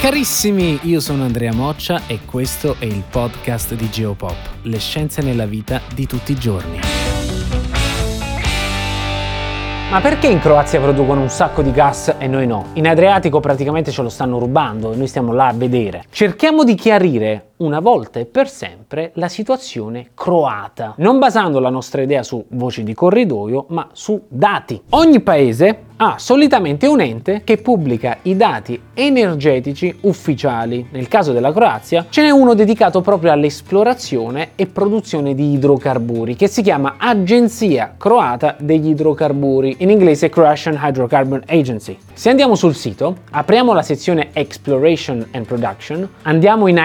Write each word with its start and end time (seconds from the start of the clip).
Carissimi, 0.00 0.80
io 0.82 1.00
sono 1.00 1.24
Andrea 1.24 1.54
Moccia 1.54 2.02
e 2.06 2.20
questo 2.26 2.76
è 2.78 2.84
il 2.84 3.02
podcast 3.08 3.74
di 3.74 3.88
Geopop, 3.88 4.36
le 4.62 4.78
scienze 4.78 5.22
nella 5.22 5.46
vita 5.46 5.80
di 5.94 6.06
tutti 6.06 6.32
i 6.32 6.34
giorni. 6.36 6.78
Ma 9.90 10.00
perché 10.00 10.26
in 10.26 10.40
Croazia 10.40 10.80
producono 10.80 11.20
un 11.20 11.28
sacco 11.28 11.62
di 11.62 11.70
gas 11.70 12.16
e 12.18 12.26
noi 12.26 12.46
no? 12.46 12.70
In 12.74 12.88
Adriatico 12.88 13.38
praticamente 13.38 13.92
ce 13.92 14.02
lo 14.02 14.08
stanno 14.08 14.38
rubando 14.38 14.92
e 14.92 14.96
noi 14.96 15.06
stiamo 15.06 15.32
là 15.32 15.46
a 15.46 15.52
vedere. 15.52 16.04
Cerchiamo 16.10 16.64
di 16.64 16.74
chiarire 16.74 17.52
una 17.56 17.80
volta 17.80 18.18
e 18.18 18.24
per 18.24 18.48
sempre 18.48 19.12
la 19.14 19.28
situazione 19.28 20.10
croata, 20.14 20.94
non 20.98 21.18
basando 21.18 21.60
la 21.60 21.70
nostra 21.70 22.02
idea 22.02 22.22
su 22.22 22.44
voci 22.48 22.82
di 22.82 22.94
corridoio, 22.94 23.66
ma 23.68 23.88
su 23.92 24.20
dati. 24.28 24.80
Ogni 24.90 25.20
paese 25.20 25.92
ha 25.96 26.18
solitamente 26.18 26.88
un 26.88 27.00
ente 27.00 27.42
che 27.44 27.58
pubblica 27.58 28.18
i 28.22 28.36
dati 28.36 28.80
energetici 28.94 29.96
ufficiali. 30.02 30.88
Nel 30.90 31.06
caso 31.06 31.32
della 31.32 31.52
Croazia 31.52 32.06
ce 32.08 32.22
n'è 32.22 32.30
uno 32.30 32.54
dedicato 32.54 33.00
proprio 33.00 33.30
all'esplorazione 33.30 34.50
e 34.56 34.66
produzione 34.66 35.34
di 35.34 35.52
idrocarburi, 35.52 36.34
che 36.34 36.48
si 36.48 36.62
chiama 36.62 36.96
Agenzia 36.98 37.94
Croata 37.96 38.56
degli 38.58 38.88
Idrocarburi, 38.88 39.76
in 39.78 39.90
inglese 39.90 40.28
Croatian 40.28 40.78
Hydrocarbon 40.82 41.44
Agency. 41.46 41.96
Se 42.12 42.28
andiamo 42.28 42.56
sul 42.56 42.74
sito, 42.74 43.18
apriamo 43.30 43.72
la 43.72 43.82
sezione 43.82 44.30
Exploration 44.32 45.24
and 45.32 45.46
Production, 45.46 46.08
andiamo 46.22 46.66
in 46.66 46.78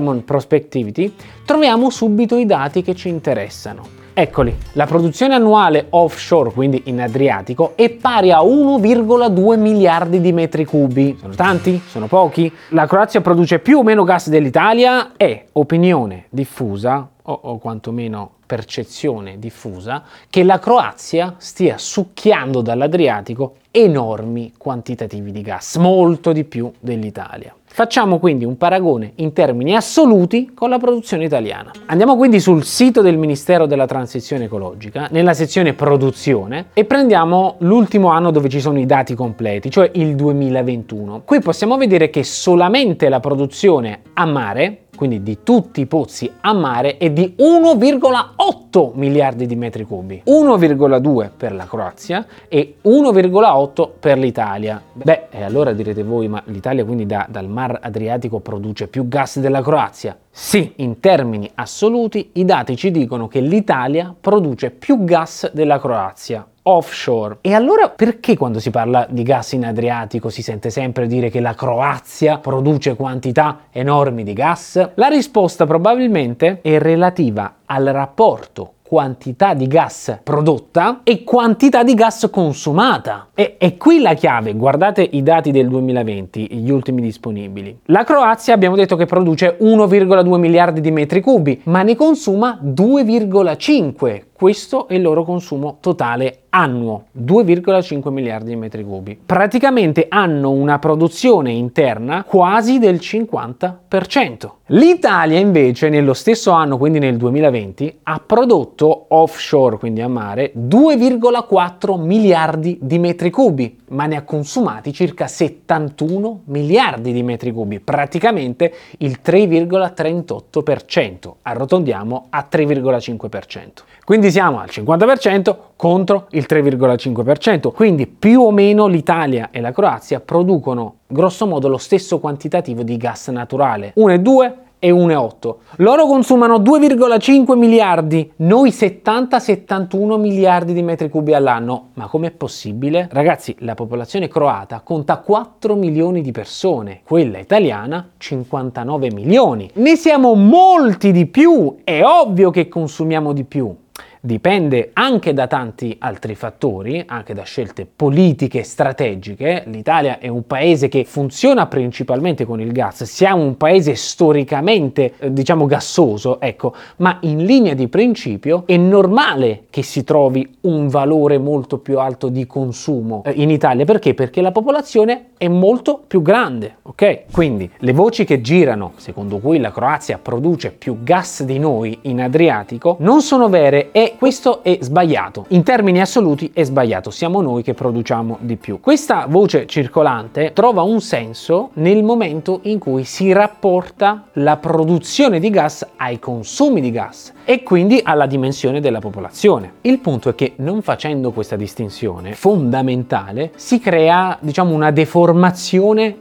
Hydrocarbon 0.00 0.24
Prospectivity, 0.24 1.14
troviamo 1.44 1.90
subito 1.90 2.36
i 2.36 2.46
dati 2.46 2.82
che 2.82 2.94
ci 2.94 3.08
interessano. 3.08 3.98
Eccoli, 4.12 4.54
la 4.72 4.86
produzione 4.86 5.34
annuale 5.34 5.86
offshore, 5.90 6.50
quindi 6.50 6.82
in 6.86 7.00
Adriatico, 7.00 7.72
è 7.76 7.90
pari 7.90 8.32
a 8.32 8.40
1,2 8.40 9.58
miliardi 9.58 10.20
di 10.20 10.32
metri 10.32 10.64
cubi. 10.64 11.16
Sono 11.18 11.34
tanti? 11.34 11.80
Sono 11.86 12.06
pochi? 12.06 12.52
La 12.70 12.86
Croazia 12.86 13.20
produce 13.20 13.60
più 13.60 13.78
o 13.78 13.82
meno 13.82 14.02
gas 14.04 14.28
dell'Italia? 14.28 15.12
È 15.16 15.44
opinione 15.52 16.26
diffusa, 16.28 17.08
o, 17.22 17.32
o 17.32 17.58
quantomeno 17.58 18.32
percezione 18.44 19.38
diffusa, 19.38 20.02
che 20.28 20.42
la 20.42 20.58
Croazia 20.58 21.36
stia 21.38 21.78
succhiando 21.78 22.62
dall'Adriatico 22.62 23.54
enormi 23.70 24.52
quantitativi 24.58 25.30
di 25.30 25.40
gas, 25.40 25.76
molto 25.76 26.32
di 26.32 26.42
più 26.42 26.70
dell'Italia. 26.80 27.54
Facciamo 27.72 28.18
quindi 28.18 28.44
un 28.44 28.58
paragone 28.58 29.12
in 29.16 29.32
termini 29.32 29.76
assoluti 29.76 30.50
con 30.54 30.70
la 30.70 30.78
produzione 30.78 31.24
italiana. 31.24 31.70
Andiamo 31.86 32.16
quindi 32.16 32.40
sul 32.40 32.64
sito 32.64 33.00
del 33.00 33.16
Ministero 33.16 33.66
della 33.66 33.86
Transizione 33.86 34.44
Ecologica, 34.44 35.06
nella 35.12 35.34
sezione 35.34 35.72
produzione, 35.72 36.66
e 36.74 36.84
prendiamo 36.84 37.54
l'ultimo 37.58 38.08
anno 38.08 38.32
dove 38.32 38.48
ci 38.48 38.60
sono 38.60 38.80
i 38.80 38.86
dati 38.86 39.14
completi, 39.14 39.70
cioè 39.70 39.88
il 39.94 40.16
2021. 40.16 41.22
Qui 41.24 41.40
possiamo 41.40 41.76
vedere 41.76 42.10
che 42.10 42.24
solamente 42.24 43.08
la 43.08 43.20
produzione 43.20 44.00
a 44.14 44.26
mare 44.26 44.88
quindi 45.00 45.22
di 45.22 45.38
tutti 45.42 45.80
i 45.80 45.86
pozzi 45.86 46.30
a 46.42 46.52
mare, 46.52 46.98
è 46.98 47.08
di 47.08 47.34
1,8 47.38 48.90
miliardi 48.96 49.46
di 49.46 49.56
metri 49.56 49.84
cubi. 49.84 50.22
1,2 50.26 51.30
per 51.34 51.54
la 51.54 51.64
Croazia 51.64 52.26
e 52.48 52.74
1,8 52.84 53.88
per 53.98 54.18
l'Italia. 54.18 54.78
Beh, 54.92 55.28
e 55.30 55.42
allora 55.42 55.72
direte 55.72 56.02
voi, 56.02 56.28
ma 56.28 56.42
l'Italia 56.44 56.84
quindi 56.84 57.06
da, 57.06 57.26
dal 57.30 57.48
Mar 57.48 57.78
Adriatico 57.80 58.40
produce 58.40 58.88
più 58.88 59.08
gas 59.08 59.38
della 59.38 59.62
Croazia? 59.62 60.14
Sì, 60.30 60.74
in 60.76 61.00
termini 61.00 61.50
assoluti 61.54 62.32
i 62.34 62.44
dati 62.44 62.76
ci 62.76 62.90
dicono 62.90 63.26
che 63.26 63.40
l'Italia 63.40 64.14
produce 64.20 64.70
più 64.70 65.02
gas 65.02 65.50
della 65.50 65.80
Croazia 65.80 66.46
offshore. 66.70 67.38
E 67.40 67.54
allora 67.54 67.88
perché 67.88 68.36
quando 68.36 68.60
si 68.60 68.70
parla 68.70 69.06
di 69.08 69.22
gas 69.22 69.52
in 69.52 69.64
Adriatico 69.64 70.28
si 70.28 70.42
sente 70.42 70.70
sempre 70.70 71.06
dire 71.06 71.30
che 71.30 71.40
la 71.40 71.54
Croazia 71.54 72.38
produce 72.38 72.96
quantità 72.96 73.66
enormi 73.70 74.22
di 74.22 74.32
gas? 74.32 74.90
La 74.94 75.08
risposta 75.08 75.66
probabilmente 75.66 76.60
è 76.62 76.78
relativa 76.78 77.56
al 77.66 77.84
rapporto 77.86 78.74
quantità 78.90 79.54
di 79.54 79.68
gas 79.68 80.18
prodotta 80.20 81.02
e 81.04 81.22
quantità 81.22 81.84
di 81.84 81.94
gas 81.94 82.28
consumata. 82.28 83.28
E, 83.34 83.54
e 83.56 83.76
qui 83.76 84.00
la 84.00 84.14
chiave, 84.14 84.52
guardate 84.54 85.08
i 85.12 85.22
dati 85.22 85.52
del 85.52 85.68
2020, 85.68 86.56
gli 86.56 86.70
ultimi 86.70 87.00
disponibili. 87.00 87.82
La 87.84 88.02
Croazia 88.02 88.52
abbiamo 88.52 88.74
detto 88.74 88.96
che 88.96 89.06
produce 89.06 89.58
1,2 89.60 90.36
miliardi 90.38 90.80
di 90.80 90.90
metri 90.90 91.20
cubi, 91.20 91.60
ma 91.66 91.84
ne 91.84 91.94
consuma 91.94 92.58
2,5 92.60 94.22
questo 94.40 94.88
è 94.88 94.94
il 94.94 95.02
loro 95.02 95.22
consumo 95.22 95.76
totale 95.80 96.39
annuo, 96.50 97.04
2,5 97.18 98.10
miliardi 98.10 98.50
di 98.50 98.56
metri 98.56 98.84
cubi. 98.84 99.18
Praticamente 99.24 100.06
hanno 100.08 100.50
una 100.50 100.78
produzione 100.78 101.52
interna 101.52 102.24
quasi 102.24 102.78
del 102.78 102.96
50%. 102.96 104.50
L'Italia 104.66 105.38
invece 105.38 105.88
nello 105.88 106.12
stesso 106.14 106.52
anno, 106.52 106.78
quindi 106.78 107.00
nel 107.00 107.16
2020, 107.16 108.00
ha 108.04 108.22
prodotto 108.24 109.06
offshore, 109.08 109.78
quindi 109.78 110.00
a 110.00 110.08
mare, 110.08 110.52
2,4 110.56 112.00
miliardi 112.00 112.78
di 112.80 112.98
metri 112.98 113.30
cubi, 113.30 113.78
ma 113.88 114.06
ne 114.06 114.16
ha 114.16 114.22
consumati 114.22 114.92
circa 114.92 115.26
71 115.26 116.42
miliardi 116.44 117.12
di 117.12 117.24
metri 117.24 117.50
cubi, 117.50 117.80
praticamente 117.80 118.72
il 118.98 119.18
3,38%. 119.24 121.32
Arrotondiamo 121.42 122.26
a 122.30 122.46
3,5%. 122.48 123.68
Quindi 124.04 124.30
siamo 124.30 124.60
al 124.60 124.68
50% 124.70 125.56
contro 125.80 126.26
il 126.32 126.44
3,5%, 126.46 127.72
quindi 127.72 128.06
più 128.06 128.42
o 128.42 128.50
meno 128.50 128.86
l'Italia 128.86 129.48
e 129.50 129.62
la 129.62 129.72
Croazia 129.72 130.20
producono 130.20 130.96
grosso 131.06 131.46
modo 131.46 131.68
lo 131.68 131.78
stesso 131.78 132.18
quantitativo 132.20 132.82
di 132.82 132.98
gas 132.98 133.28
naturale, 133.28 133.94
1,2 133.96 134.52
e 134.78 134.90
1,8. 134.90 135.54
Loro 135.76 136.04
consumano 136.04 136.58
2,5 136.58 137.56
miliardi, 137.56 138.30
noi 138.36 138.68
70-71 138.68 140.20
miliardi 140.20 140.74
di 140.74 140.82
metri 140.82 141.08
cubi 141.08 141.32
all'anno. 141.32 141.88
Ma 141.94 142.08
com'è 142.08 142.30
possibile? 142.30 143.08
Ragazzi, 143.10 143.56
la 143.60 143.74
popolazione 143.74 144.28
croata 144.28 144.82
conta 144.84 145.16
4 145.16 145.74
milioni 145.76 146.20
di 146.20 146.30
persone, 146.30 147.00
quella 147.04 147.38
italiana 147.38 148.10
59 148.18 149.10
milioni. 149.14 149.70
Ne 149.76 149.96
siamo 149.96 150.34
molti 150.34 151.10
di 151.10 151.24
più, 151.24 151.76
è 151.84 152.02
ovvio 152.04 152.50
che 152.50 152.68
consumiamo 152.68 153.32
di 153.32 153.44
più 153.44 153.74
dipende 154.20 154.90
anche 154.92 155.32
da 155.32 155.46
tanti 155.46 155.96
altri 155.98 156.34
fattori, 156.34 157.02
anche 157.06 157.32
da 157.32 157.42
scelte 157.42 157.86
politiche 157.86 158.62
strategiche. 158.62 159.64
L'Italia 159.66 160.18
è 160.18 160.28
un 160.28 160.46
paese 160.46 160.88
che 160.88 161.04
funziona 161.04 161.66
principalmente 161.66 162.44
con 162.44 162.60
il 162.60 162.72
gas, 162.72 163.04
siamo 163.04 163.42
un 163.42 163.56
paese 163.56 163.94
storicamente, 163.94 165.14
eh, 165.18 165.32
diciamo, 165.32 165.66
gassoso, 165.66 166.40
ecco, 166.40 166.74
ma 166.96 167.18
in 167.22 167.44
linea 167.44 167.74
di 167.74 167.88
principio 167.88 168.64
è 168.66 168.76
normale 168.76 169.64
che 169.70 169.82
si 169.82 170.04
trovi 170.04 170.56
un 170.62 170.88
valore 170.88 171.38
molto 171.38 171.78
più 171.78 171.98
alto 171.98 172.28
di 172.28 172.46
consumo 172.46 173.22
eh, 173.24 173.32
in 173.32 173.50
Italia. 173.50 173.84
Perché? 173.84 174.14
Perché 174.14 174.42
la 174.42 174.52
popolazione 174.52 175.29
è 175.40 175.48
molto 175.48 176.02
più 176.06 176.20
grande, 176.20 176.76
ok? 176.82 177.22
Quindi 177.32 177.70
le 177.78 177.94
voci 177.94 178.26
che 178.26 178.42
girano, 178.42 178.92
secondo 178.96 179.38
cui 179.38 179.58
la 179.58 179.72
Croazia 179.72 180.18
produce 180.20 180.70
più 180.70 180.98
gas 181.02 181.44
di 181.44 181.58
noi 181.58 181.96
in 182.02 182.20
Adriatico, 182.20 182.96
non 182.98 183.22
sono 183.22 183.48
vere 183.48 183.88
e 183.90 184.16
questo 184.18 184.62
è 184.62 184.76
sbagliato. 184.82 185.46
In 185.48 185.62
termini 185.62 185.98
assoluti 186.02 186.50
è 186.52 186.62
sbagliato, 186.62 187.10
siamo 187.10 187.40
noi 187.40 187.62
che 187.62 187.72
produciamo 187.72 188.36
di 188.40 188.56
più. 188.56 188.80
Questa 188.80 189.24
voce 189.30 189.66
circolante 189.66 190.52
trova 190.52 190.82
un 190.82 191.00
senso 191.00 191.70
nel 191.74 192.02
momento 192.02 192.60
in 192.64 192.78
cui 192.78 193.04
si 193.04 193.32
rapporta 193.32 194.26
la 194.34 194.58
produzione 194.58 195.40
di 195.40 195.48
gas 195.48 195.86
ai 195.96 196.18
consumi 196.18 196.82
di 196.82 196.90
gas 196.90 197.32
e 197.46 197.62
quindi 197.62 197.98
alla 198.04 198.26
dimensione 198.26 198.80
della 198.80 198.98
popolazione. 198.98 199.72
Il 199.80 200.00
punto 200.00 200.28
è 200.28 200.34
che 200.34 200.52
non 200.56 200.82
facendo 200.82 201.30
questa 201.30 201.56
distinzione 201.56 202.34
fondamentale 202.34 203.52
si 203.56 203.80
crea, 203.80 204.36
diciamo, 204.38 204.74
una 204.74 204.90
deformazione 204.90 205.28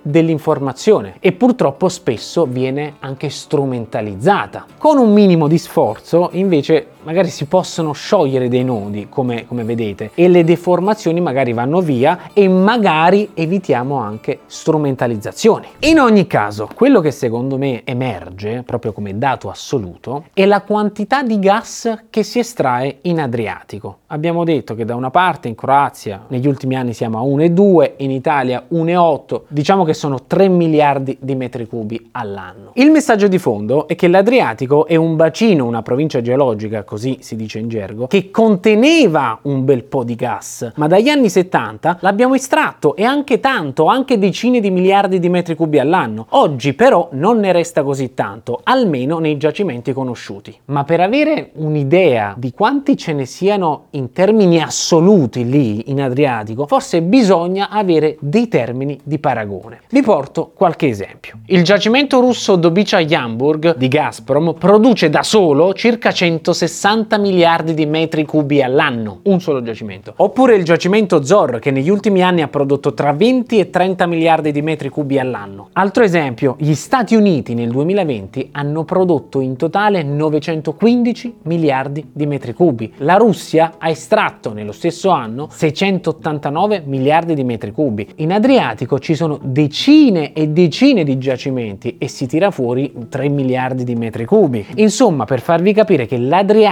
dell'informazione 0.02 1.16
e 1.20 1.32
purtroppo 1.32 1.90
spesso 1.90 2.46
viene 2.46 2.96
anche 3.00 3.30
strumentalizzata. 3.30 4.66
Con 4.78 4.98
un 4.98 5.12
minimo 5.14 5.48
di 5.48 5.58
sforzo, 5.58 6.30
invece, 6.34 6.88
magari 7.10 7.30
si 7.30 7.46
possono 7.46 7.92
sciogliere 7.92 8.50
dei 8.50 8.64
nodi, 8.64 9.08
come, 9.10 9.48
come 9.48 9.64
vedete, 9.64 10.12
e 10.14 10.28
le 10.28 10.44
deformazioni 10.44 11.20
magari 11.20 11.54
vanno 11.54 11.82
via 11.82 12.30
e 12.34 12.48
magari 12.48 13.32
evitiamo 13.34 13.96
anche 13.96 14.42
strumentalizzazioni. 14.46 15.66
In 15.80 15.98
ogni 15.98 16.28
caso, 16.28 16.70
quello 16.72 17.02
che 17.02 17.10
secondo 17.10 17.58
me 17.58 17.82
emerge, 17.84 18.62
proprio 18.64 18.94
come 18.94 19.18
dato 19.18 19.50
assoluto, 19.50 20.26
è 20.36 20.46
la 20.46 20.62
quantità 20.62 21.24
di 21.24 21.40
gas 21.40 22.04
che 22.12 22.22
si 22.22 22.38
estrae 22.38 23.00
in 23.02 23.20
Adriatico. 23.20 24.02
Abbiamo 24.12 24.44
detto 24.44 24.76
che 24.76 24.86
da 24.86 24.94
una 24.94 25.10
parte 25.10 25.48
in 25.48 25.56
Croazia 25.56 26.26
negli 26.28 26.46
ultimi 26.46 26.76
anni 26.76 26.94
siamo 26.94 27.18
a 27.18 27.24
1,2, 27.24 27.94
in 27.98 28.12
Italia 28.12 28.64
1,8, 28.72 29.42
diciamo 29.48 29.84
che 29.84 29.96
sono 29.96 30.26
3 30.28 30.48
miliardi 30.48 31.18
di 31.20 31.34
metri 31.34 31.66
cubi 31.66 32.10
all'anno. 32.12 32.70
Il 32.76 32.92
messaggio 32.92 33.28
di 33.28 33.40
fondo 33.40 33.88
è 33.88 33.96
che 33.96 34.08
l'Adriatico 34.08 34.86
è 34.86 34.96
un 34.96 35.16
bacino, 35.16 35.66
una 35.66 35.82
provincia 35.82 36.22
geologica, 36.22 36.84
così 36.84 36.99
si 37.00 37.36
dice 37.36 37.60
in 37.60 37.70
gergo, 37.70 38.08
che 38.08 38.30
conteneva 38.32 39.40
un 39.44 39.64
bel 39.66 39.84
po' 39.84 40.04
di 40.04 40.16
gas, 40.16 40.74
ma 40.76 40.88
dagli 40.88 41.10
anni 41.10 41.30
70 41.30 42.00
l'abbiamo 42.02 42.36
estratto 42.36 42.96
e 42.96 43.04
anche 43.04 43.40
tanto, 43.40 43.86
anche 43.86 44.20
decine 44.20 44.60
di 44.60 44.70
miliardi 44.70 45.20
di 45.20 45.30
metri 45.30 45.56
cubi 45.56 45.80
all'anno. 45.80 46.28
Oggi 46.30 46.74
però 46.74 47.10
non 47.14 47.40
ne 47.40 47.52
resta 47.52 47.84
così 47.84 48.14
tanto, 48.14 48.60
almeno 48.64 49.20
nei 49.20 49.38
giacimenti 49.38 49.94
conosciuti. 49.94 50.56
Ma 50.66 50.84
per 50.84 51.00
avere 51.00 51.52
un'idea 51.56 52.34
di 52.38 52.52
quanti 52.52 52.98
ce 52.98 53.14
ne 53.14 53.26
siano 53.26 53.86
in 53.92 54.12
termini 54.12 54.62
assoluti 54.62 55.48
lì 55.48 55.90
in 55.90 56.02
Adriatico, 56.02 56.68
forse 56.68 57.02
bisogna 57.02 57.70
avere 57.70 58.18
dei 58.20 58.48
termini 58.48 59.00
di 59.04 59.20
paragone. 59.20 59.82
Vi 59.90 60.02
porto 60.02 60.52
qualche 60.54 60.88
esempio. 60.88 61.40
Il 61.46 61.64
giacimento 61.64 62.20
russo 62.20 62.56
Dobicha 62.56 63.00
Yamburg 63.00 63.76
di 63.78 63.88
Gazprom 63.88 64.54
produce 64.54 65.10
da 65.10 65.24
solo 65.24 65.74
circa 65.74 66.12
160 66.12 66.79
miliardi 67.20 67.74
di 67.74 67.86
metri 67.86 68.26
cubi 68.26 68.62
all'anno, 68.62 69.20
un 69.24 69.42
solo 69.42 69.62
giacimento. 69.62 70.14
Oppure 70.18 70.56
il 70.56 70.64
giacimento 70.64 71.24
Zor 71.24 71.60
che 71.60 71.72
negli 71.72 71.90
ultimi 71.90 72.22
anni 72.22 72.42
ha 72.42 72.48
prodotto 72.48 72.94
tra 72.94 73.12
20 73.12 73.60
e 73.60 73.70
30 73.70 74.06
miliardi 74.06 74.52
di 74.52 74.62
metri 74.62 74.90
cubi 74.90 75.20
all'anno. 75.20 75.70
Altro 75.74 76.04
esempio, 76.04 76.56
gli 76.60 76.74
Stati 76.74 77.16
Uniti 77.16 77.54
nel 77.54 77.70
2020 77.70 78.50
hanno 78.54 78.84
prodotto 78.84 79.42
in 79.42 79.56
totale 79.58 80.04
915 80.04 81.36
miliardi 81.44 82.10
di 82.14 82.26
metri 82.26 82.54
cubi. 82.54 82.94
La 82.98 83.16
Russia 83.16 83.74
ha 83.78 83.90
estratto 83.90 84.54
nello 84.54 84.72
stesso 84.72 85.10
anno 85.10 85.48
689 85.52 86.84
miliardi 86.86 87.34
di 87.34 87.44
metri 87.44 87.72
cubi. 87.72 88.08
In 88.18 88.32
Adriatico 88.32 89.00
ci 89.00 89.16
sono 89.16 89.40
decine 89.42 90.34
e 90.34 90.48
decine 90.48 91.04
di 91.04 91.18
giacimenti 91.18 91.98
e 91.98 92.08
si 92.08 92.28
tira 92.28 92.52
fuori 92.52 92.94
3 93.10 93.30
miliardi 93.30 93.84
di 93.84 93.96
metri 93.96 94.26
cubi. 94.26 94.66
Insomma, 94.76 95.26
per 95.26 95.42
farvi 95.42 95.74
capire 95.74 96.06
che 96.06 96.18
l'Adriatico, 96.18 96.68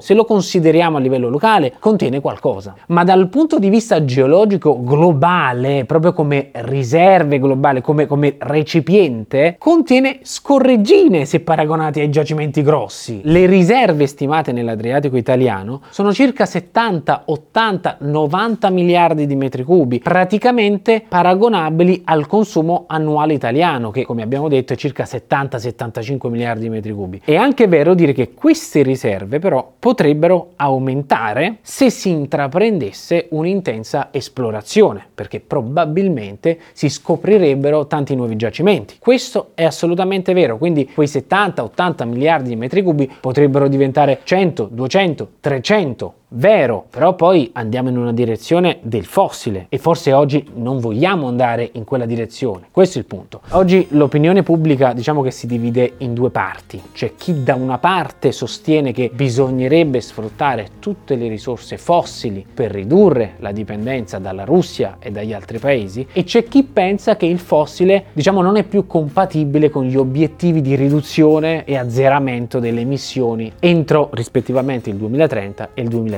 se 0.00 0.14
lo 0.14 0.24
consideriamo 0.24 0.98
a 0.98 1.00
livello 1.00 1.28
locale, 1.28 1.74
contiene 1.78 2.20
qualcosa. 2.20 2.74
Ma 2.88 3.02
dal 3.04 3.28
punto 3.28 3.58
di 3.58 3.70
vista 3.70 4.04
geologico 4.04 4.82
globale, 4.82 5.84
proprio 5.86 6.12
come 6.12 6.50
riserve 6.52 7.38
globali, 7.38 7.80
come, 7.80 8.06
come 8.06 8.36
recipiente, 8.38 9.56
contiene 9.58 10.18
scorreggine 10.22 11.24
se 11.24 11.40
paragonati 11.40 12.00
ai 12.00 12.10
giacimenti 12.10 12.62
grossi. 12.62 13.20
Le 13.24 13.46
riserve 13.46 14.06
stimate 14.06 14.52
nell'Adriatico 14.52 15.16
italiano 15.16 15.80
sono 15.90 16.12
circa 16.12 16.44
70, 16.44 17.22
80, 17.26 17.96
90 18.00 18.70
miliardi 18.70 19.26
di 19.26 19.34
metri 19.34 19.64
cubi, 19.64 19.98
praticamente 20.00 21.02
paragonabili 21.08 22.02
al 22.04 22.26
consumo 22.26 22.84
annuale 22.86 23.32
italiano, 23.32 23.90
che 23.90 24.04
come 24.04 24.22
abbiamo 24.22 24.48
detto 24.48 24.74
è 24.74 24.76
circa 24.76 25.04
70-75 25.04 26.28
miliardi 26.28 26.62
di 26.64 26.68
metri 26.68 26.92
cubi. 26.92 27.22
È 27.24 27.34
anche 27.34 27.66
vero 27.66 27.94
dire 27.94 28.12
che 28.12 28.34
queste 28.34 28.82
riserve 28.82 29.37
però 29.38 29.72
potrebbero 29.78 30.52
aumentare 30.56 31.58
se 31.62 31.90
si 31.90 32.10
intraprendesse 32.10 33.26
un'intensa 33.30 34.08
esplorazione, 34.10 35.06
perché 35.14 35.40
probabilmente 35.40 36.58
si 36.72 36.88
scoprirebbero 36.88 37.86
tanti 37.86 38.14
nuovi 38.14 38.36
giacimenti. 38.36 38.96
Questo 38.98 39.50
è 39.54 39.64
assolutamente 39.64 40.32
vero, 40.32 40.58
quindi 40.58 40.90
quei 40.92 41.06
70-80 41.06 42.06
miliardi 42.06 42.48
di 42.50 42.56
metri 42.56 42.82
cubi 42.82 43.10
potrebbero 43.20 43.68
diventare 43.68 44.20
100, 44.22 44.68
200, 44.70 45.28
300 45.40 46.14
Vero, 46.30 46.84
però 46.90 47.14
poi 47.14 47.48
andiamo 47.54 47.88
in 47.88 47.96
una 47.96 48.12
direzione 48.12 48.80
del 48.82 49.06
fossile 49.06 49.64
e 49.70 49.78
forse 49.78 50.12
oggi 50.12 50.46
non 50.56 50.78
vogliamo 50.78 51.26
andare 51.26 51.70
in 51.72 51.84
quella 51.84 52.04
direzione. 52.04 52.66
Questo 52.70 52.98
è 52.98 53.00
il 53.00 53.06
punto. 53.06 53.40
Oggi 53.52 53.86
l'opinione 53.92 54.42
pubblica 54.42 54.92
diciamo 54.92 55.22
che 55.22 55.30
si 55.30 55.46
divide 55.46 55.94
in 55.98 56.12
due 56.12 56.28
parti. 56.28 56.82
C'è 56.92 57.14
chi 57.16 57.42
da 57.42 57.54
una 57.54 57.78
parte 57.78 58.32
sostiene 58.32 58.92
che 58.92 59.10
bisognerebbe 59.10 60.02
sfruttare 60.02 60.68
tutte 60.80 61.16
le 61.16 61.28
risorse 61.28 61.78
fossili 61.78 62.44
per 62.52 62.72
ridurre 62.72 63.36
la 63.38 63.50
dipendenza 63.50 64.18
dalla 64.18 64.44
Russia 64.44 64.98
e 64.98 65.10
dagli 65.10 65.32
altri 65.32 65.58
paesi 65.58 66.06
e 66.12 66.24
c'è 66.24 66.44
chi 66.44 66.62
pensa 66.62 67.16
che 67.16 67.24
il 67.24 67.38
fossile 67.38 68.04
diciamo 68.12 68.42
non 68.42 68.58
è 68.58 68.64
più 68.64 68.86
compatibile 68.86 69.70
con 69.70 69.84
gli 69.86 69.96
obiettivi 69.96 70.60
di 70.60 70.74
riduzione 70.74 71.64
e 71.64 71.78
azzeramento 71.78 72.58
delle 72.58 72.82
emissioni 72.82 73.50
entro 73.60 74.10
rispettivamente 74.12 74.90
il 74.90 74.96
2030 74.96 75.70
e 75.72 75.80
il 75.80 75.88
2050. 75.88 76.17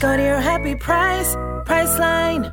Go 0.00 0.16
to 0.16 0.22
your 0.22 0.40
happy 0.40 0.74
price, 0.76 1.36
Priceline. 1.66 2.50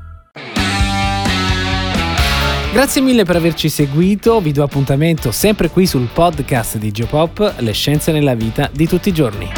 Grazie 2.73 3.01
mille 3.01 3.23
per 3.23 3.37
averci 3.37 3.69
seguito, 3.69 4.41
vi 4.41 4.51
do 4.51 4.63
appuntamento 4.63 5.31
sempre 5.31 5.69
qui 5.69 5.85
sul 5.85 6.09
podcast 6.11 6.75
di 6.77 6.91
Geopop, 6.91 7.55
le 7.59 7.71
scienze 7.71 8.11
nella 8.11 8.35
vita 8.35 8.69
di 8.73 8.85
tutti 8.85 9.07
i 9.07 9.13
giorni. 9.13 9.49